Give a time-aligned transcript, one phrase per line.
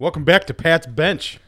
[0.00, 1.38] Welcome back to Pat's Bench.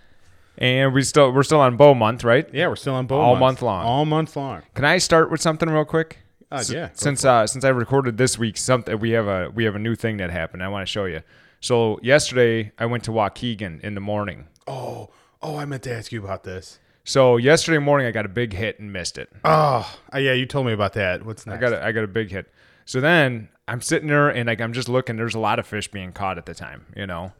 [0.58, 2.46] And we still we're still on bow month, right?
[2.52, 3.62] Yeah, we're still on bow All month.
[3.62, 3.82] long.
[3.86, 4.60] All month long.
[4.74, 6.18] Can I start with something real quick?
[6.50, 9.64] Uh, S- yeah, Since uh, since I recorded this week, something we have a we
[9.64, 10.62] have a new thing that happened.
[10.62, 11.22] I want to show you.
[11.60, 14.48] So yesterday I went to Waukegan in the morning.
[14.66, 15.08] Oh,
[15.40, 16.78] oh, I meant to ask you about this.
[17.04, 19.30] So yesterday morning I got a big hit and missed it.
[19.46, 21.24] Oh, yeah, you told me about that.
[21.24, 21.56] What's next?
[21.56, 22.52] I got a, I got a big hit.
[22.84, 25.16] So then I'm sitting there and like I'm just looking.
[25.16, 27.32] There's a lot of fish being caught at the time, you know,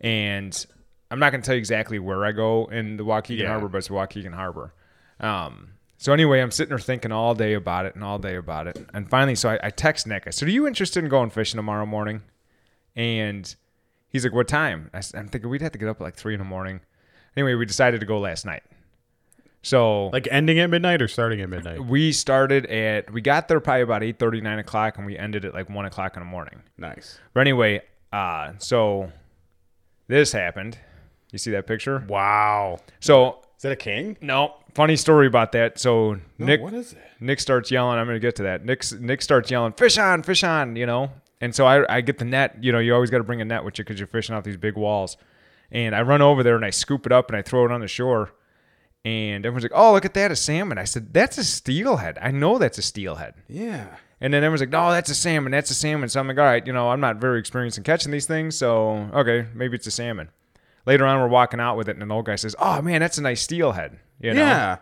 [0.00, 0.66] and
[1.10, 3.48] I'm not gonna tell you exactly where I go in the Waukegan Yeah.
[3.48, 4.72] Harbor, but it's Waukegan Harbor.
[5.20, 8.66] Um, so anyway, I'm sitting there thinking all day about it and all day about
[8.68, 10.24] it, and finally, so I, I text Nick.
[10.26, 12.22] I said, "Are you interested in going fishing tomorrow morning?"
[12.94, 13.52] And
[14.08, 16.34] he's like, "What time?" I, am thinking we'd have to get up at like three
[16.34, 16.80] in the morning.
[17.36, 18.62] Anyway, we decided to go last night.
[19.62, 21.84] So like ending at midnight or starting at midnight.
[21.84, 25.52] we started at we got there probably about 8 9 o'clock and we ended at
[25.52, 27.18] like 1 o'clock in the morning Nice.
[27.34, 29.10] but anyway uh so
[30.08, 30.78] this happened.
[31.32, 32.04] You see that picture?
[32.08, 32.78] Wow.
[33.00, 34.16] so Is that a king?
[34.20, 34.54] no.
[34.74, 35.78] Funny story about that.
[35.78, 36.98] So No, nick what is it?
[37.20, 37.98] nick starts yelling.
[37.98, 38.64] I'm gonna get to that.
[38.64, 41.10] Nick nick starts yelling fish on fish on you know?
[41.40, 42.56] And so i, I get the net.
[42.62, 44.44] You know you always got to bring a net with you because you're fishing off
[44.44, 45.16] these big walls.
[45.72, 47.80] And i run over there and i scoop it up and i throw it on
[47.80, 48.30] the shore.
[49.04, 50.78] And everyone's like oh look at that a salmon.
[50.78, 52.18] I said that's a steelhead.
[52.22, 53.34] I know that's a steelhead.
[53.48, 53.96] Yeah.
[54.20, 55.52] And then everyone's like, no, that's a salmon.
[55.52, 56.08] That's a salmon.
[56.08, 58.56] So I'm like, all right, you know, I'm not very experienced in catching these things.
[58.56, 60.30] So, okay, maybe it's a salmon.
[60.86, 63.18] Later on, we're walking out with it, and an old guy says, oh, man, that's
[63.18, 63.98] a nice steelhead.
[64.20, 64.40] You know?
[64.40, 64.76] Yeah.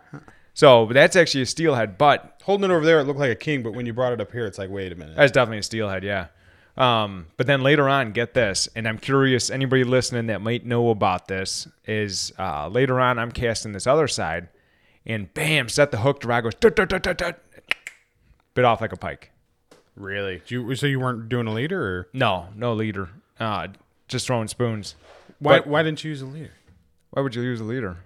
[0.55, 3.65] So that's actually a steelhead, but Holding it over there, it looked like a king,
[3.65, 5.17] but when you brought it up here, it's like, wait a minute.
[5.17, 6.29] that's definitely a steelhead, yeah.
[6.77, 10.91] Um, but then later on, get this, and I'm curious, anybody listening that might know
[10.91, 14.49] about this is uh, later on, I'm casting this other side,
[15.05, 17.46] and bam, set the hook, rod goes, tut, tut, tut, tut, tut,
[18.57, 19.31] bit off like a pike.
[19.95, 20.43] Really?
[20.49, 23.11] You, so you weren't doing a leader, or No, no leader.
[23.39, 23.69] Uh,
[24.09, 24.95] just throwing spoons.
[25.39, 25.59] why?
[25.61, 26.53] But- why didn't you use a leader?
[27.11, 27.99] Why would you use a leader?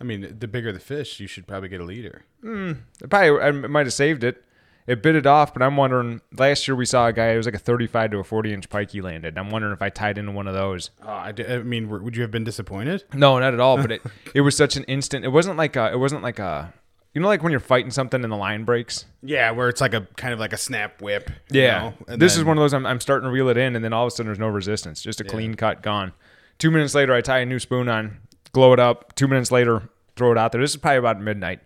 [0.00, 2.24] I mean, the bigger the fish, you should probably get a leader.
[2.42, 2.76] It
[3.10, 4.42] probably I might have saved it.
[4.86, 6.20] It bit it off, but I'm wondering.
[6.36, 7.28] Last year we saw a guy.
[7.32, 9.38] It was like a 35 to a 40 inch pike he landed.
[9.38, 10.90] I'm wondering if I tied into one of those.
[11.02, 13.04] Oh, I, mean, w- would you have been disappointed?
[13.14, 13.78] No, not at all.
[13.78, 14.02] But it
[14.34, 15.24] it was such an instant.
[15.24, 15.90] It wasn't like a.
[15.92, 16.74] It wasn't like a.
[17.14, 19.04] You know, like when you're fighting something and the line breaks.
[19.22, 21.30] Yeah, where it's like a kind of like a snap whip.
[21.50, 21.78] you Yeah.
[21.78, 22.74] know, and this is one of those.
[22.74, 24.48] I'm, I'm starting to reel it in, and then all of a sudden there's no
[24.48, 25.00] resistance.
[25.00, 26.12] Just a clean cut, gone.
[26.58, 28.18] Two minutes later, I tie a new spoon on,
[28.52, 29.14] glow it up.
[29.14, 30.60] Two minutes later, throw it out there.
[30.60, 31.60] This is probably about midnight.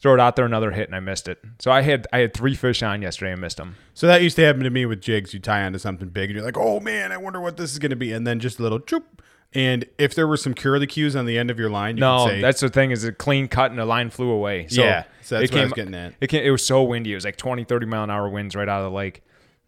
[0.00, 1.38] Throw it out there, another hit, and I missed it.
[1.58, 3.76] So I had I had three fish on yesterday and missed them.
[3.94, 5.32] So that used to happen to me with jigs.
[5.34, 7.78] You tie onto something big, and you're like, "Oh man, I wonder what this is
[7.80, 9.02] going to be," and then just a little choop.
[9.54, 12.40] And if there were some curlicues on the end of your line, you No, say,
[12.42, 14.66] that's the thing is a clean cut and the line flew away.
[14.68, 16.14] So Yeah, so that's it what I came, was getting at.
[16.20, 17.12] It, came, it was so windy.
[17.12, 19.22] It was like 20, 30 mile an hour winds right out of the lake.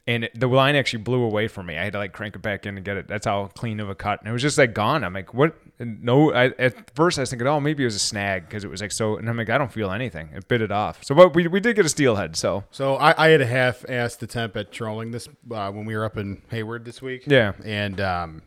[0.06, 1.78] And it, the line actually blew away from me.
[1.78, 3.06] I had to like crank it back in to get it.
[3.08, 4.20] That's how clean of a cut.
[4.20, 5.02] And it was just like gone.
[5.04, 5.54] I'm like, what?
[5.78, 8.64] And No, I, at first I was thinking, oh, maybe it was a snag because
[8.64, 9.16] it was like so.
[9.16, 10.28] And I'm like, I don't feel anything.
[10.34, 11.02] It bit it off.
[11.04, 12.36] So, but we, we did get a steelhead.
[12.36, 16.04] So, So I, I had a half-assed attempt at trolling this uh, when we were
[16.04, 17.24] up in Hayward this week.
[17.26, 17.52] Yeah.
[17.64, 18.42] and um,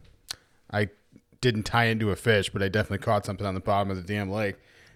[0.72, 0.90] I
[1.44, 4.02] didn't tie into a fish, but I definitely caught something on the bottom of the
[4.04, 4.56] damn lake,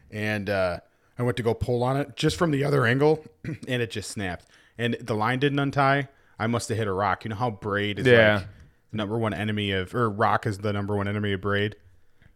[0.09, 0.79] and uh,
[1.19, 3.23] I went to go pull on it just from the other angle,
[3.67, 4.45] and it just snapped,
[4.77, 6.07] and the line didn't untie.
[6.39, 7.25] I must have hit a rock.
[7.25, 8.35] You know how braid is Yeah.
[8.37, 8.47] like
[8.93, 11.75] number one enemy of, or rock is the number one enemy of braid.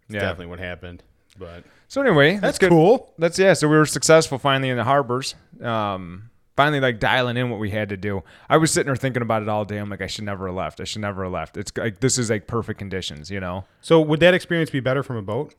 [0.07, 0.21] It's Yeah.
[0.21, 1.03] definitely what happened.
[1.39, 2.69] But so anyway, that's good.
[2.71, 3.13] cool.
[3.17, 3.53] That's yeah.
[3.53, 5.35] So we were successful finally in the harbors.
[5.61, 8.23] Um, finally like dialing in what we had to do.
[8.49, 9.77] I was sitting there thinking about it all day.
[9.77, 10.79] I'm like, I should never have left.
[10.79, 11.57] I should never have left.
[11.57, 13.65] It's like this is like perfect conditions, you know.
[13.81, 15.55] So would that experience be better from a boat?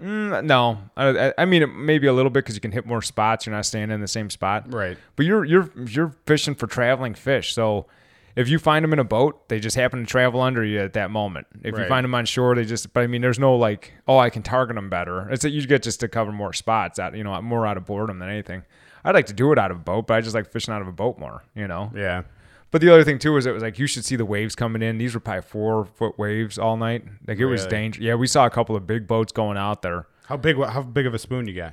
[0.00, 3.44] Mm, no, I, I- mean maybe a little bit because you can hit more spots.
[3.44, 4.96] You're not staying in the same spot, Right.
[5.16, 7.52] But you're you're you're fishing for traveling fish.
[7.52, 7.86] So
[8.34, 10.94] if you find them in a boat, they just happen to travel under you at
[10.94, 11.48] that moment.
[11.62, 12.92] If you find them on shore, they just.
[12.94, 15.28] But I mean, there's no like, oh, I can target them better.
[15.30, 16.98] It's that you get just to cover more spots.
[16.98, 18.62] Out you know, more out of boredom than anything.
[19.04, 20.82] I'd like to do it out of a boat, but I just like fishing out
[20.82, 21.42] of a boat more.
[21.54, 21.90] You know.
[21.94, 22.22] Yeah.
[22.70, 24.80] But the other thing too is it was like you should see the waves coming
[24.82, 24.98] in.
[24.98, 27.04] These were probably four foot waves all night.
[27.26, 27.70] Like it was Really?
[27.70, 28.04] dangerous.
[28.04, 30.06] Yeah, we saw a couple of big boats going out there.
[30.26, 30.56] How big?
[30.56, 31.72] How big of a spoon you got?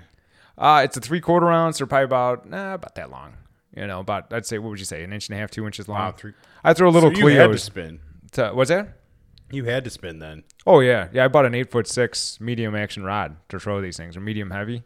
[0.58, 1.78] Uh, it's a three quarter ounce.
[1.78, 3.34] They're probably about nah, about that long.
[3.76, 5.68] You know, about I'd say what would you say, an inch and a half, two
[5.68, 6.00] inches long.
[6.00, 6.34] Wow, three-
[6.64, 8.00] I throw a little so you had to spin.
[8.32, 8.98] To, what's that?
[9.52, 10.44] You had to spin then.
[10.66, 11.26] Oh yeah, yeah.
[11.26, 14.50] I bought an eight foot six medium action rod to throw these things, or medium
[14.50, 14.84] heavy.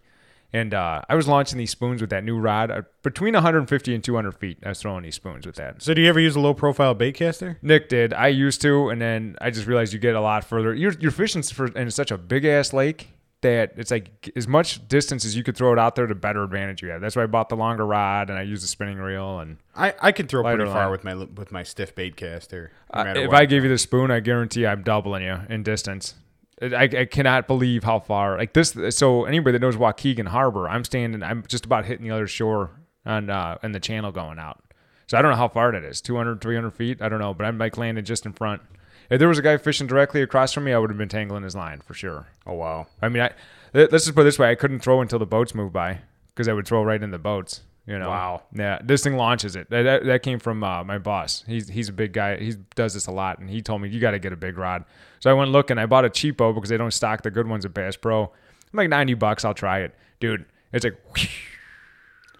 [0.53, 4.03] And uh, I was launching these spoons with that new rod uh, between 150 and
[4.03, 4.57] 200 feet.
[4.65, 5.81] I was throwing these spoons with that.
[5.81, 7.57] So do you ever use a low profile bait caster?
[7.61, 8.13] Nick did.
[8.13, 10.73] I used to, and then I just realized you get a lot further.
[10.73, 13.09] You're you're fishing for in such a big ass lake
[13.41, 16.43] that it's like as much distance as you could throw it out there, the better
[16.43, 17.01] advantage you have.
[17.01, 19.39] That's why I bought the longer rod and I use the spinning reel.
[19.39, 20.91] And I, I can throw pretty far line.
[20.91, 22.71] with my with my stiff bait caster.
[22.93, 23.37] no uh, if what.
[23.37, 26.15] I gave you the spoon, I guarantee I'm doubling you in distance.
[26.61, 28.75] I, I cannot believe how far like this.
[28.89, 31.23] So anybody that knows Waukegan Harbor, I'm standing.
[31.23, 32.71] I'm just about hitting the other shore
[33.05, 34.63] on uh, and the channel going out.
[35.07, 37.01] So I don't know how far that is 200, 300 feet.
[37.01, 38.61] I don't know, but I'm like landing just in front.
[39.09, 41.43] If there was a guy fishing directly across from me, I would have been tangling
[41.43, 42.27] his line for sure.
[42.45, 42.87] Oh wow.
[43.01, 43.31] I mean, I
[43.73, 45.99] let- let's just put it this way: I couldn't throw until the boats moved by
[46.29, 47.61] because I would throw right in the boats.
[47.87, 48.09] You know.
[48.09, 48.43] Wow.
[48.53, 49.69] Yeah, this thing launches it.
[49.69, 51.43] That, that, that came from uh, my boss.
[51.47, 52.37] He's he's a big guy.
[52.37, 54.57] He does this a lot, and he told me you got to get a big
[54.57, 54.85] rod.
[55.19, 55.77] So I went looking.
[55.77, 58.23] I bought a cheapo because they don't stock the good ones at Bass Pro.
[58.23, 58.29] I'm
[58.73, 59.43] like ninety bucks.
[59.43, 60.45] I'll try it, dude.
[60.71, 60.97] It's like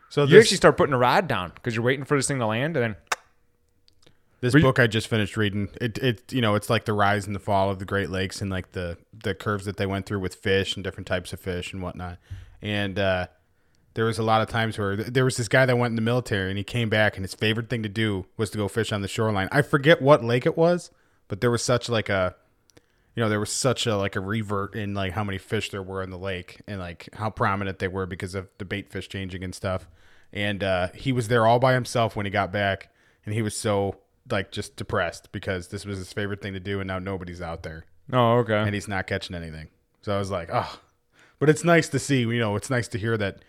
[0.10, 2.40] So you this, actually start putting a rod down because you're waiting for this thing
[2.40, 2.96] to land, and then
[4.42, 7.36] this book I just finished reading, it it you know, it's like the rise and
[7.36, 10.20] the fall of the Great Lakes and like the the curves that they went through
[10.20, 12.18] with fish and different types of fish and whatnot.
[12.62, 13.28] And uh
[13.94, 16.02] there was a lot of times where there was this guy that went in the
[16.02, 18.92] military and he came back and his favorite thing to do was to go fish
[18.92, 19.50] on the shoreline.
[19.52, 20.92] I forget what lake it was,
[21.28, 22.36] but there was such like a
[23.16, 25.84] you know, there was such a like a revert in like how many fish there
[25.84, 29.10] were in the lake and like how prominent they were because of the bait fish
[29.10, 29.88] changing and stuff.
[30.32, 32.90] And uh, he was there all by himself when he got back,
[33.26, 33.98] and he was so
[34.30, 37.64] like just depressed because this was his favorite thing to do, and now nobody's out
[37.64, 38.56] there oh okay.
[38.56, 39.68] and he's not catching anything.
[40.02, 40.80] So I was like, oh,
[41.40, 42.22] but it's nice to see.
[42.22, 43.44] You know, it's nice to hear that.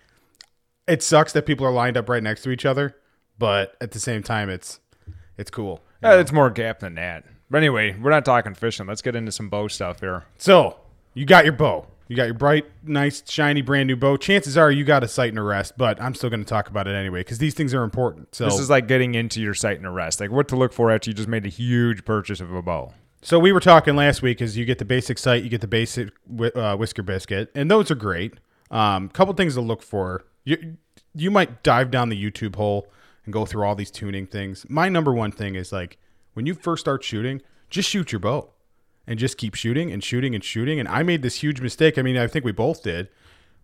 [0.86, 2.96] It sucks that people are lined up right next to each other,
[3.38, 4.80] but at the same time, it's
[5.38, 5.80] it's cool.
[6.02, 7.24] Yeah, it's more gap than that.
[7.50, 8.86] But anyway, we're not talking fishing.
[8.86, 10.24] Let's get into some bow stuff here.
[10.38, 10.78] So
[11.14, 11.86] you got your bow.
[12.08, 14.16] You got your bright, nice, shiny, brand new bow.
[14.18, 16.68] Chances are you got a sight and a rest, but I'm still going to talk
[16.68, 18.34] about it anyway because these things are important.
[18.34, 20.20] So This is like getting into your sight and arrest.
[20.20, 22.92] Like what to look for after you just made a huge purchase of a bow.
[23.22, 25.68] So we were talking last week is you get the basic sight, you get the
[25.68, 26.10] basic
[26.54, 28.34] uh, whisker biscuit, and those are great.
[28.70, 30.24] Um, couple things to look for.
[30.44, 30.76] You
[31.14, 32.90] you might dive down the YouTube hole
[33.24, 34.66] and go through all these tuning things.
[34.68, 35.98] My number one thing is like
[36.34, 38.50] when you first start shooting, just shoot your bow
[39.06, 40.80] and just keep shooting and shooting and shooting.
[40.80, 41.98] And I made this huge mistake.
[41.98, 43.08] I mean, I think we both did.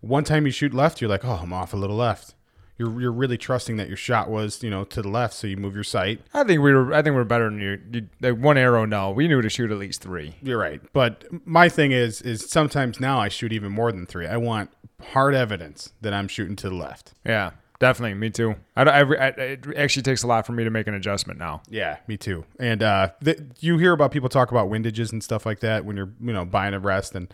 [0.01, 2.35] One time you shoot left, you're like, oh, I'm off a little left.
[2.79, 5.57] You're, you're really trusting that your shot was, you know, to the left, so you
[5.57, 6.21] move your sight.
[6.33, 6.95] I think we were.
[6.95, 7.81] I think we're better than you.
[7.93, 8.85] you like one arrow.
[8.85, 10.37] No, we knew to shoot at least three.
[10.43, 10.81] You're right.
[10.93, 14.27] But my thing is is sometimes now I shoot even more than three.
[14.29, 14.71] I want
[15.13, 17.15] hard evidence that I'm shooting to the left.
[17.27, 18.15] Yeah, definitely.
[18.15, 18.55] Me too.
[18.77, 21.39] I, don't- I, I, it actually takes a lot for me to make an adjustment
[21.39, 21.63] now.
[21.69, 22.45] Yeah, me too.
[22.61, 25.97] And uh, th- you hear about people talk about windages and stuff like that when
[25.97, 27.33] you're you know buying a rest and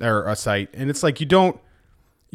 [0.00, 1.60] or a sight, and it's like you don't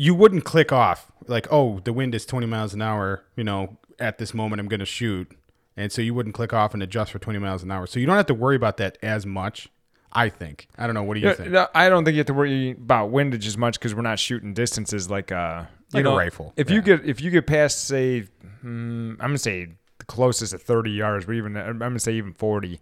[0.01, 3.78] you wouldn't click off like oh the wind is 20 miles an hour you know
[4.00, 5.30] at this moment I'm going to shoot,
[5.75, 7.86] and so you wouldn't click off and adjust for 20 miles an hour.
[7.86, 9.68] So you don't have to worry about that as much.
[10.12, 10.68] I think.
[10.78, 11.04] I don't know.
[11.04, 11.51] What do you think?
[11.51, 14.18] no, I don't think you have to worry about windage as much because we're not
[14.18, 16.75] shooting distances like uh Like a rifle, If yeah.
[16.78, 18.22] you get if you get past say,
[18.62, 19.68] hmm, I'm gonna say
[20.00, 22.80] the closest at 30 yards, but even I'm gonna say even 40.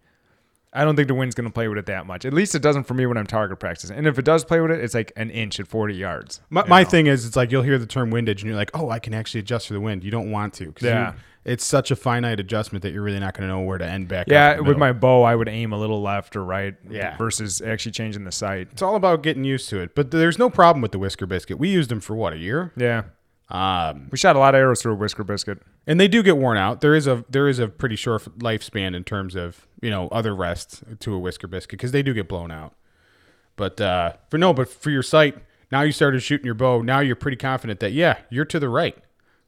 [0.79, 2.23] I don't think the wind's gonna play with it that much.
[2.25, 3.97] At least it doesn't for me when I'm target practicing.
[3.97, 6.41] And if it does play with it, it's like an inch at 40 yards.
[6.49, 8.89] My, my thing is, it's like you'll hear the term windage, and you're like, "Oh,
[8.89, 11.13] I can actually adjust for the wind." You don't want to, 'cause Yeah.
[11.45, 14.07] it's such a finite adjustment that you're really not going to know where to end
[14.07, 14.27] back.
[14.29, 16.75] Yeah, with my bow, I would aim a little left or right.
[16.89, 17.15] Yeah.
[17.17, 18.67] Versus actually changing the sight.
[18.71, 19.95] it's all about getting used to it.
[19.95, 21.57] But there's no problem with the whisker biscuit.
[21.57, 23.03] We used them for what a year, Yeah.
[23.49, 25.59] um, We shot a lot of arrows through a whisker biscuit.
[25.85, 26.81] and they do get worn out.
[26.81, 30.35] There is a there is a pretty short lifespan in terms of you know other
[30.35, 32.73] rests to a whisker biscuit because they do get blown out.
[33.55, 35.37] But uh, for no, but for your sight,
[35.71, 36.81] now you started shooting your bow.
[36.81, 38.97] Now you're pretty confident that yeah, you're to the right.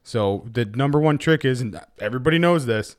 [0.04, 2.96] So the number one trick is, and everybody knows this,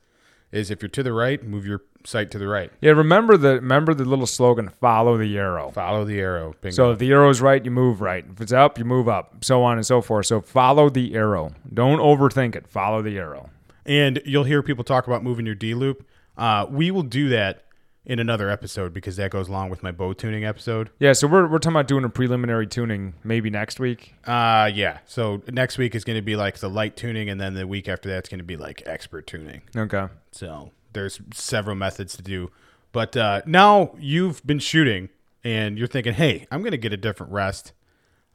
[0.51, 2.71] is if you're to the right, move your sight to the right.
[2.81, 5.71] Yeah, remember the remember the little slogan, follow the arrow.
[5.71, 6.55] Follow the arrow.
[6.61, 6.75] Bingo.
[6.75, 8.25] So if the arrow's right, you move right.
[8.31, 10.27] If it's up, you move up, so on and so forth.
[10.27, 11.51] So follow the arrow.
[11.73, 12.67] Don't overthink it.
[12.67, 13.49] Follow the arrow.
[13.85, 16.05] and you'll hear people talk about moving your D loop.
[16.41, 17.65] Uh, we will do that
[18.03, 20.89] in another episode because that goes along with my bow tuning episode.
[20.97, 24.15] Yeah, so we're, we're talking about doing a preliminary tuning maybe next week.
[24.25, 24.97] Uh, yeah.
[25.05, 27.87] So next week is going to be like the light tuning, and then the week
[27.87, 29.61] after that's going to be like expert tuning.
[29.77, 30.07] Okay.
[30.31, 32.49] So there's several methods to do.
[32.91, 35.09] But uh, now you've been shooting
[35.43, 37.71] and you're thinking, hey, I'm going to get a different rest.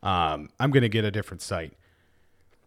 [0.04, 1.74] Um, I'm going to get a different sight.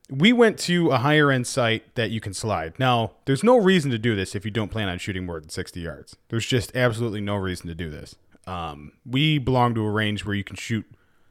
[0.09, 2.73] We went to a higher end sight that you can slide.
[2.79, 5.49] Now, there's no reason to do this if you don't plan on shooting more than
[5.49, 6.15] 60 yards.
[6.29, 8.15] There's just absolutely no reason to do this.
[8.47, 10.85] Um, we belong to a range where you can shoot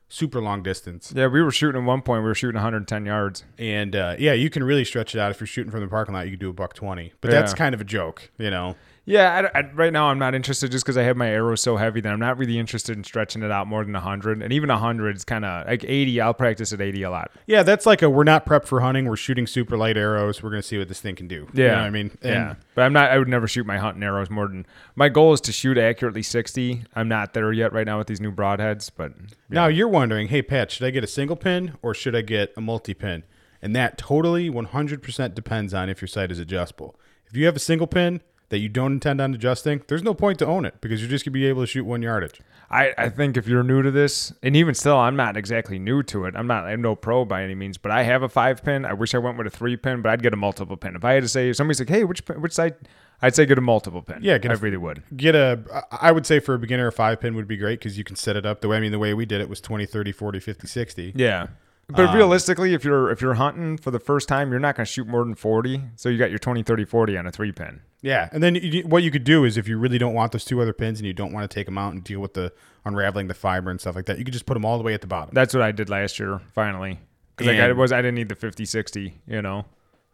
[0.08, 1.12] super long distance.
[1.14, 2.22] Yeah, we were shooting at one point.
[2.22, 3.44] We were shooting 110 yards.
[3.58, 5.30] And uh, yeah, you can really stretch it out.
[5.30, 7.12] If you're shooting from the parking lot, you can do a buck 20.
[7.20, 8.76] But that's kind of a joke, you know?
[9.08, 11.76] Yeah, I, I- right now I'm not interested just because I have my arrow so
[11.78, 14.42] heavy that I'm not really interested in stretching it out more than 100.
[14.42, 16.20] And even 100 is kind of like 80.
[16.20, 17.30] I'll practice at 80 a lot.
[17.46, 19.06] Yeah, that's like a we're not prepped for hunting.
[19.06, 20.42] We're shooting super light arrows.
[20.42, 21.48] We're gonna see what this thing can do.
[21.54, 23.10] Yeah, you know what I mean, And yeah, but I'm not.
[23.10, 26.22] I would never shoot my hunting arrows more than my goal is to shoot accurately
[26.22, 26.84] 60.
[26.94, 29.12] I'm not there yet right now with these new broadheads, but
[29.48, 32.52] Now you're wondering, hey Pat, should I get a single pin or should I get
[32.58, 33.24] a multi pin?
[33.62, 36.94] And that totally 100% depends on if your sight is adjustable.
[37.26, 40.38] If you have a single pin that you don't intend on adjusting, there's no point
[40.38, 42.40] to own it because you're just gonna be able to shoot one yardage.
[42.70, 46.02] I, I think if you're new to this, and even still, I'm not exactly new
[46.04, 46.34] to it.
[46.36, 46.64] I'm not.
[46.66, 48.84] I'm no pro by any means, but I have a five pin.
[48.84, 50.94] I wish I went with a three pin, but I'd get a multiple pin.
[50.94, 52.74] If I had to say, if somebody's like, "Hey, which pin- which side?"
[53.20, 54.18] I'd say get a multiple pin.
[54.20, 55.02] Yeah, get I a- really would.
[55.16, 55.58] Get a,
[55.90, 58.14] I would say for a beginner, a five pin would be great because you can
[58.16, 60.12] set it up the way, I mean, the way we did it was 20, 30,
[60.12, 61.12] 40, 50, 60.
[61.16, 61.42] Yeah.
[61.42, 61.48] Um,
[61.88, 64.92] But realistically, if you're if you're hunting for the first time, you're not going to
[64.92, 65.82] shoot more than 40.
[65.96, 67.80] So you got your 20, 30, 40 on a three pin.
[68.00, 70.44] Yeah, and then you, what you could do is if you really don't want those
[70.44, 72.52] two other pins and you don't want to take them out and deal with the
[72.84, 74.94] unraveling the fiber and stuff like that, you could just put them all the way
[74.94, 75.30] at the bottom.
[75.34, 77.00] That's what I did last year, finally.
[77.36, 79.64] Because like I was, I didn't need the 50, 60, you know?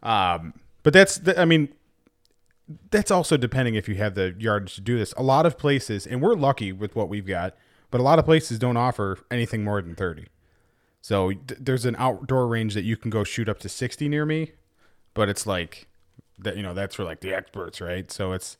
[0.01, 1.69] Um, but that's, the, I mean,
[2.89, 5.13] that's also depending if you have the yardage to do this.
[5.17, 7.55] A lot of places, and we're lucky with what we've got,
[7.91, 10.27] but a lot of places don't offer anything more than 30.
[11.01, 14.25] So th- there's an outdoor range that you can go shoot up to 60 near
[14.25, 14.53] me,
[15.13, 15.87] but it's like
[16.39, 18.11] that, you know, that's for like the experts, right?
[18.11, 18.57] So it's,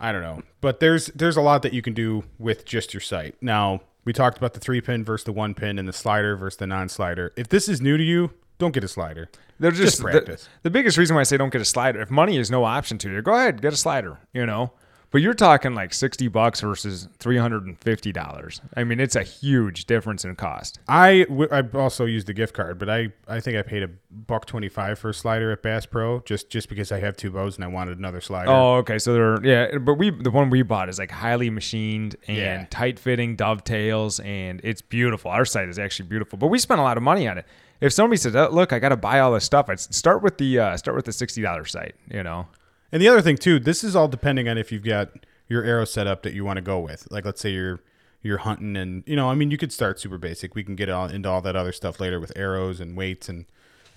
[0.00, 3.00] I don't know, but there's there's a lot that you can do with just your
[3.00, 3.36] sight.
[3.40, 6.58] Now we talked about the three pin versus the one pin and the slider versus
[6.58, 7.32] the non-slider.
[7.36, 9.28] If this is new to you, don't get a slider.
[9.58, 10.44] They're just, Just practice.
[10.62, 12.64] The, the biggest reason why I say don't get a slider, if money is no
[12.64, 14.72] option to you, go ahead, get a slider, you know?
[15.14, 18.60] But you're talking like 60 bucks versus $350.
[18.76, 20.80] I mean, it's a huge difference in cost.
[20.88, 23.90] I, w- I also used the gift card, but I, I think I paid a
[24.10, 27.30] buck twenty five for a slider at Bass Pro just just because I have two
[27.30, 28.50] bows and I wanted another slider.
[28.50, 28.98] Oh, okay.
[28.98, 32.66] So they're yeah, but we the one we bought is like highly machined and Yeah.
[32.70, 35.30] tight fitting dovetails, and it's beautiful.
[35.30, 37.46] Our sight is actually beautiful, but we spent a lot of money on it.
[37.80, 40.38] If somebody said, oh, "Look, I got to buy all this stuff," I'd start with
[40.38, 41.94] the uh, start with the sixty dollars sight.
[42.10, 42.46] You know,
[42.94, 45.10] And the other thing too, this is all depending on if you've got
[45.48, 47.10] your arrow setup that you want to go with.
[47.10, 47.80] Like let's say you're
[48.22, 50.54] you're hunting and you know, I mean you could start super basic.
[50.54, 53.46] We can get all into all that other stuff later with arrows and weights and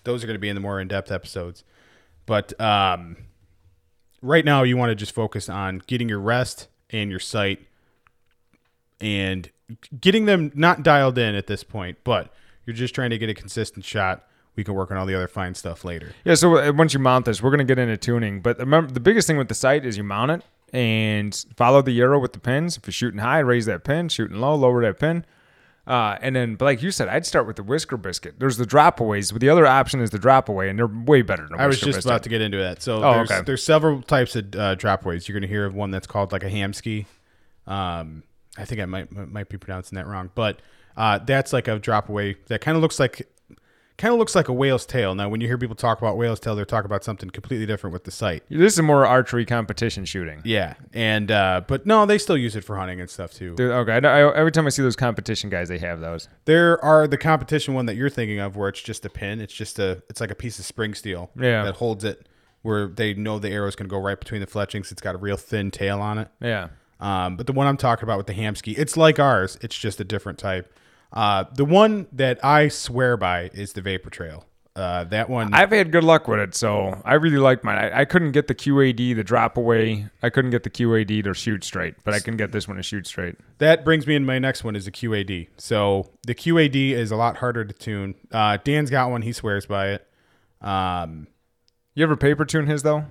[0.03, 1.63] those are going to be in the more in-depth episodes.
[2.25, 3.17] But um
[4.23, 7.67] right now you want to just focus on getting your rest and your sight
[8.99, 9.51] and
[10.01, 12.33] getting them not dialed in at this point, but
[12.65, 14.25] you're just trying to get a consistent shot.
[14.57, 16.11] We can work on all the other fine stuff later.
[16.25, 16.35] yeah.
[16.35, 18.41] So uh, once you mount this, we're gonna get into tuning.
[18.41, 21.97] But remember, the biggest thing with the sight is you mount it and follow the
[22.01, 22.75] arrow with the pins.
[22.75, 24.09] If you're shooting high, raise that pin.
[24.09, 25.23] Shooting low, lower that pin.
[25.85, 28.39] Uh, and then, like you said, I'd start with the whisker biscuit.
[28.39, 31.65] There's the dropaways, but the other option is the dropaway, and they're way better I
[31.65, 32.05] was just biscuit.
[32.05, 32.81] about to get into that.
[32.81, 33.41] So Oh, there's, okay.
[33.45, 35.29] there's several types of uh, dropways.
[35.29, 37.05] You're going to hear of one that's called like a Hamskea.
[37.65, 38.23] Um,
[38.57, 40.61] I think I might might be pronouncing that wrong, but
[40.97, 43.25] uh, that's like a dropaway that kind of looks like
[43.97, 45.15] kind of looks like a whale's tail.
[45.15, 47.93] Now, when you hear people talk about whale's tail, they're talking about something completely different
[47.93, 48.43] with the sight.
[48.49, 50.41] This is more archery competition shooting.
[50.43, 53.55] Yeah, and uh, but no, they still use it for hunting and stuff too.
[53.55, 53.93] Dude, okay.
[53.93, 56.27] I, know- I, every time I see those competition guys, they have those.
[56.45, 59.41] There are the competition one that you're thinking of, where it's just a pin.
[59.41, 61.63] It's just a it's like a piece of spring steel Yeah.
[61.63, 62.27] that holds it,
[62.61, 64.91] where they know the arrow's going to go right between the fletchings.
[64.91, 66.27] It's got a real thin tail on it.
[66.39, 66.67] Yeah.
[66.99, 69.57] Um, but the one I'm talking about with the Hamskea, it's like ours.
[69.61, 70.73] It's just a different type.
[71.13, 74.45] Uh, the one that I swear by is the Vapor Trail.
[74.75, 77.79] Uh, that one, I've had good luck with it, so I really like mine.
[77.79, 80.05] I, I couldn't get the QAD, the drop away.
[80.21, 82.83] I couldn't get the QAD to shoot straight, but I can get this one to
[82.83, 83.37] shoot straight.
[83.57, 85.47] that brings me in my next one is the QAD.
[85.57, 88.13] So the QAD is a lot harder to tune.
[88.31, 89.23] Uh, Dan's got one.
[89.23, 90.07] He swears by it.
[90.61, 91.25] Um,
[91.95, 93.05] You ever paper tune his though?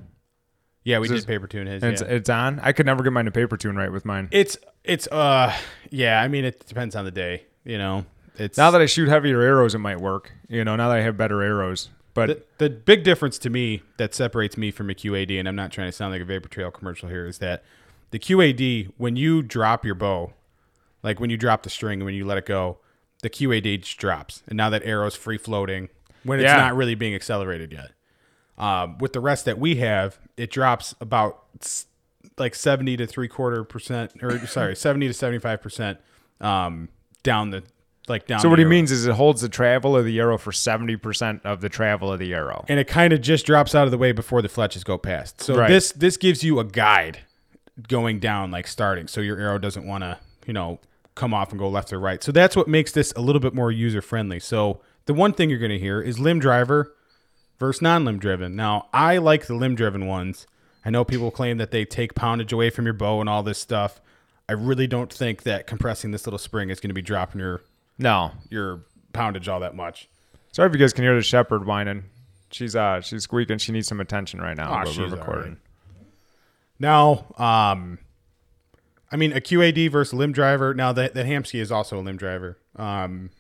[0.85, 1.83] yeah, we did paper tune his.
[1.83, 2.61] And It's it's on.
[2.61, 4.29] I could never get mine to paper tune right with mine.
[4.31, 5.53] It's it's uh
[5.91, 6.23] yeah.
[6.23, 7.47] I mean, it depends on the day.
[7.67, 8.07] You know,
[8.37, 10.33] it's Now that I shoot heavier arrows, it might work.
[10.49, 11.91] You know, now that I have better arrows.
[12.15, 15.57] But the, the big difference to me that separates me from a QAD, and I'm
[15.57, 17.63] not trying to sound like a Vapor Trail commercial here, is that
[18.11, 20.33] the QAD, when you drop your bow,
[21.03, 22.79] like when you drop the string and when you let it go,
[23.23, 24.43] the QAD just drops.
[24.47, 25.89] And now that arrow's free floating
[26.25, 26.57] when it's Yeah.
[26.57, 27.91] not really being accelerated yet.
[28.57, 31.43] Um, with the rest that we have, it drops about
[32.39, 35.99] like 70 to three quarter percent, or sorry, 70 to 75 percent
[36.41, 36.89] um,
[37.27, 37.63] down the
[38.09, 38.41] like down.
[38.41, 38.71] so what he arrow.
[38.71, 42.11] means is it holds the travel of the arrow for seventy percent of the travel
[42.13, 42.65] of the arrow.
[42.69, 45.41] and it kind of just drops out of the way before the fletches go past.
[45.43, 45.69] So Right.
[45.69, 47.19] this this gives you a guide
[47.89, 50.79] going down like starting, so your arrow doesn't want to you know
[51.17, 52.23] come off and go left or right.
[52.23, 54.39] So that's what makes this a little bit more user friendly.
[54.39, 56.95] So the one thing you're going to hear is limb driver
[57.59, 58.55] versus non limb driven.
[58.55, 60.47] Now I like the limb driven ones.
[60.85, 63.59] I know people claim that they take poundage away from your bow and all this
[63.59, 64.01] stuff.
[64.49, 67.63] I really don't think that compressing this little spring is going to be dropping your
[67.99, 68.33] No.
[68.51, 70.09] your poundage all that much.
[70.53, 72.05] Sorry if you guys can hear the shepherd whining.
[72.51, 73.59] She's uh she's squeaking.
[73.59, 74.85] She needs some attention right now.
[74.85, 75.59] We're she's recording.
[76.79, 77.99] Now, um,
[79.11, 80.75] I mean, a QAD versus limb driver.
[80.75, 82.59] Now that that Hamskea is also a limb driver.
[82.77, 83.31] Um,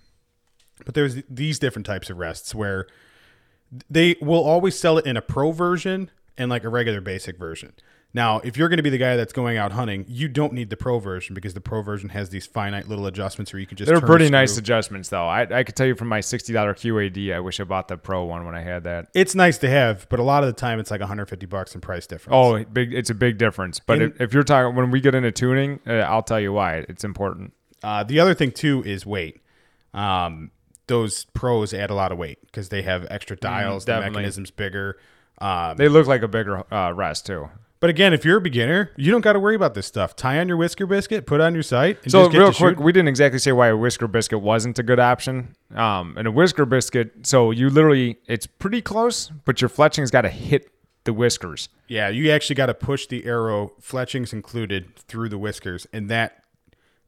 [0.85, 2.87] but there's these different types of rests where
[3.91, 7.73] they will always sell it in a pro version and like a regular basic version.
[8.17, 10.71] Now, if you're going to be the guy that's going out hunting, you don't need
[10.71, 13.77] the pro version because the pro version has these finite little adjustments where you can
[13.77, 13.91] just.
[13.91, 15.27] They're pretty nice adjustments though.
[15.27, 17.99] I I could tell you from my sixty dollar QAD, I wish I bought the
[17.99, 19.09] pro one when I had that.
[19.13, 21.83] It's nice to have, but a lot of the time it's like 150 bucks in
[21.83, 22.35] price difference.
[22.35, 22.95] Oh, big!
[22.95, 23.81] It's a big difference.
[23.81, 26.55] But And- if, if you're talking when we get into tuning, uh, I'll tell you
[26.55, 27.53] why it's important.
[27.83, 29.43] Uh, the other thing too is weight.
[29.93, 30.53] Um,
[30.87, 33.85] those pros add a lot of weight because they have extra dials.
[33.85, 34.97] the mechanism's bigger.
[35.39, 37.51] Um, They look like a bigger uh, rest too.
[37.81, 40.17] But again, if you're a beginner, you don't got to worry about this stuff.
[40.17, 42.57] Tie on your whisker biscuit, put on your sight, and So just get real to
[42.59, 42.85] quick, shoot.
[42.85, 45.55] we didn't exactly say why a whisker biscuit wasn't a good option.
[45.75, 50.23] Um, and a whisker biscuit, so you literally, it's pretty close, but your fletching's got
[50.23, 50.71] to hit
[51.05, 51.69] the whiskers.
[51.89, 56.43] Yeah, you actually got to push the arrow, fletchings included, through the whiskers, and that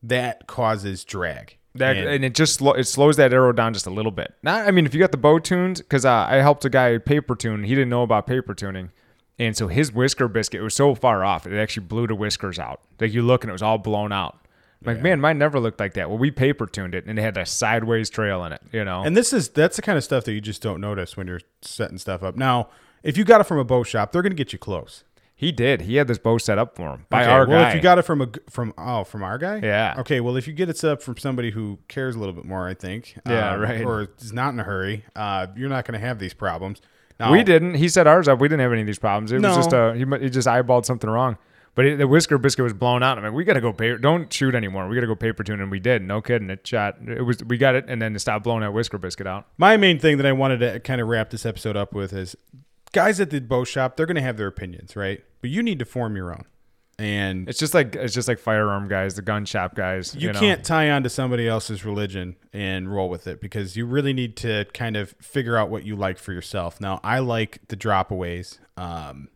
[0.03, 1.57] that causes drag.
[1.75, 4.35] That And- and, it just it slows that arrow down just a little bit.
[4.43, 6.99] Not, I mean, if you got the bow tuned, because uh, I helped a guy
[6.99, 8.91] paper tune, he didn't know about paper tuning,
[9.39, 12.81] and so his whisker biscuit was so far off, it actually blew the whiskers out.
[13.01, 14.39] Like you look and it was all blown out.
[14.85, 16.09] Like man, mine never looked like that.
[16.09, 18.63] Well, we paper tuned it, and it had a sideways trail in it.
[18.73, 21.17] You know, And this is that's the kind of stuff that you just don't notice
[21.17, 22.37] when you're setting stuff up.
[22.37, 22.69] Now,
[23.03, 25.03] if you got it from a bow shop, they're going to get you close.
[25.35, 25.81] he did.
[25.83, 27.53] He had this bow set up for him by Okay, our well, guy.
[27.63, 29.95] Well, if you got it from a from oh from our guy, Yeah.
[29.99, 32.45] Okay, well, if you get it set up from somebody who cares a little bit
[32.45, 33.83] more, I think, Yeah, um, right.
[33.85, 36.81] or is not in a hurry, uh, you're not going to have these problems.
[37.21, 37.75] Now, We didn't.
[37.75, 38.39] He set ours up.
[38.41, 39.33] We didn't have any of these problems.
[39.33, 39.49] It No.
[39.49, 41.37] was just a uh, he, he just eyeballed something wrong.
[41.75, 43.19] But it, the whisker biscuit was blown out.
[43.19, 43.99] I'm like, we got to go paper.
[43.99, 44.89] Don't shoot anymore.
[44.89, 46.03] We got to go paper tune, and we did.
[46.03, 46.51] No kidding.
[46.51, 46.97] It shot.
[47.07, 47.43] It was.
[47.45, 49.47] We got it, and then it stopped blowing that whisker biscuit out.
[49.59, 52.37] My main thing that I wanted to kind of wrap this episode up with is,
[52.93, 55.23] guys at the bow shop, they're going to have their opinions, right?
[55.41, 56.47] But you need to form your own,
[56.99, 60.15] and It's just like it's just like firearm guys, the gun shop guys.
[60.15, 60.41] you, You, know?
[60.41, 64.37] can't tie on to somebody else's religion and roll with it because you really need
[64.39, 66.81] to kind of figure out what you like for yourself.
[66.81, 68.59] Now, I like the dropaways.
[68.77, 69.29] Um,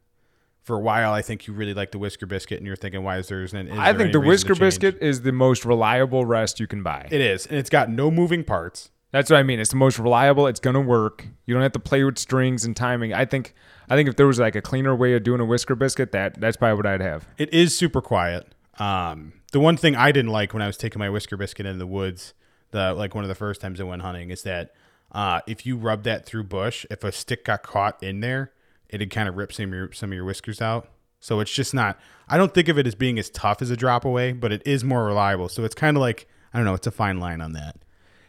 [0.62, 3.18] for a while, I think you really like the whisker biscuit, and you're thinking, why
[3.18, 3.42] is there?
[3.42, 6.82] Is an?" I there think the whisker biscuit is the most reliable rest you can
[6.82, 7.08] buy.
[7.10, 8.90] It is, and it's got no moving parts.
[9.12, 9.60] That's what I mean.
[9.60, 10.46] It's the most reliable.
[10.46, 11.26] It's gonna work.
[11.46, 13.14] You don't have to play with strings and timing.
[13.14, 13.54] I think.
[13.88, 16.40] I think if there was like a cleaner way of doing a whisker biscuit, that
[16.40, 17.28] that's probably what I'd have.
[17.36, 18.46] It is super quiet.
[18.78, 21.78] Um, the one thing I didn't like when I was taking my whisker biscuit into
[21.78, 22.32] the woods,
[22.70, 24.72] the like one of the first times I went hunting, is that
[25.12, 28.52] uh, if you rub that through bush, if a stick got caught in there,
[28.88, 30.88] it'd kind of rip some of your some of your whiskers out.
[31.20, 32.00] So it's just not.
[32.28, 34.62] I don't think of it as being as tough as a drop away, but it
[34.66, 35.48] is more reliable.
[35.48, 36.74] So it's kind of like I don't know.
[36.74, 37.76] It's a fine line on that.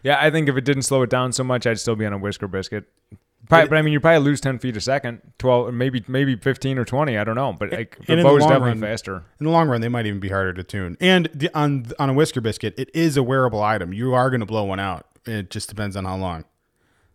[0.03, 2.13] Yeah, I think if it didn't slow it down so much, I'd still be on
[2.13, 2.85] a whisker biscuit.
[3.49, 6.77] Probably, but I mean, you probably lose ten feet a second, twelve, maybe maybe fifteen
[6.77, 7.17] or twenty.
[7.17, 9.17] I don't know, but like the bow is definitely run- faster.
[9.39, 10.95] In the long run, they might even be harder to tune.
[11.01, 13.91] And the, on on a whisker biscuit, it is a wearable item.
[13.91, 15.07] You are going to blow one out.
[15.25, 16.45] It just depends on how long.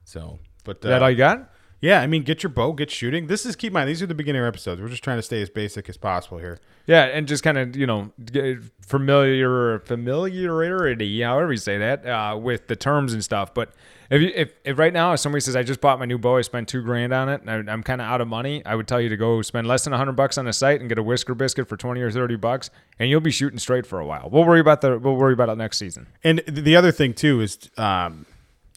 [0.05, 1.51] So, but Is that uh, all you got?
[1.81, 3.29] Yeah, I mean, get your bow, get shooting.
[3.29, 3.89] This is keep in mind.
[3.89, 4.81] These are the beginner episodes.
[4.81, 6.59] We're just trying to stay as basic as possible here.
[6.87, 12.37] Yeah, and just kind of you know get familiar familiarity, however you say that, uh,
[12.37, 13.55] with the terms and stuff.
[13.55, 13.73] But
[14.11, 16.39] if you if, if right now if somebody says I just bought my new bow,
[16.39, 18.75] I spent two grand on it, and I, I'm kind of out of money, I
[18.75, 20.99] would tell you to go spend less than hundred bucks on a sight and get
[20.99, 24.07] a whisker biscuit for twenty or thirty bucks, and you'll be shooting straight for a
[24.07, 24.29] while.
[24.33, 26.09] We'll worry about the we'll worry about it next season.
[26.25, 28.27] And the other thing too is um,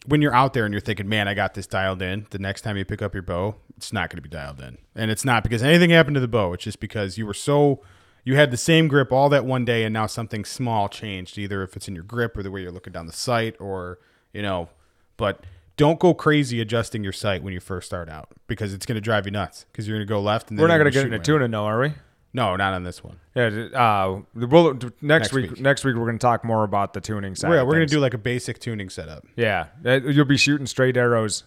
[0.05, 2.61] when you're out there and you're thinking, "Man, I got this dialed in." The next
[2.61, 5.25] time you pick up your bow, it's not going to be dialed in, and it's
[5.25, 6.53] not because anything happened to the bow.
[6.53, 7.81] It's just because you were so
[8.23, 11.37] you had the same grip all that one day, and now something small changed.
[11.37, 13.99] Either if it's in your grip or the way you're looking down the sight, or
[14.33, 14.69] you know,
[15.17, 15.45] but.
[15.77, 19.01] Don't go crazy adjusting your sight when you first start out because it's going to
[19.01, 20.91] drive you nuts because you're going to go left and then We're not going to
[20.91, 21.93] get into tuna, no, are we?
[22.33, 23.19] No, not on this one.
[23.35, 25.59] Yeah, uh, we'll, next, Next week, week.
[25.59, 27.51] Next week, we're going to talk more about the tuning side.
[27.51, 29.25] Yeah, we're going to do like a basic tuning setup.
[29.35, 31.43] Yeah, you'll be shooting straight arrows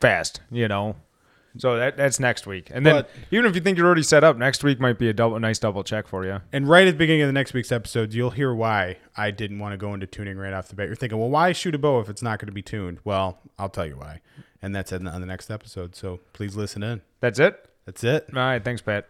[0.00, 0.96] fast, you know.
[1.58, 4.22] So that that's next week, and then But- even if you think you're already set
[4.22, 6.40] up, next week might be a double, a nice double check for you.
[6.52, 9.58] And right at the beginning of the next week's episode, you'll hear why I didn't
[9.58, 10.86] want to go into tuning right off the bat.
[10.86, 12.98] You're thinking, well, why shoot a bow if it's not going to be tuned?
[13.04, 14.20] Well, I'll tell you why.
[14.60, 15.96] And that's in- on the next episode.
[15.96, 17.00] So please listen in.
[17.20, 17.70] That's it.
[17.86, 18.26] That's it.
[18.34, 19.06] All right, thanks, Pat.